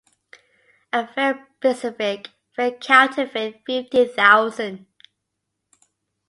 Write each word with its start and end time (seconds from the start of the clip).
A 0.91 1.07
very 1.13 1.39
specific, 1.59 2.29
very 2.57 2.71
counterfeit 2.71 3.61
fifty 3.67 4.07
thousand. 4.07 4.87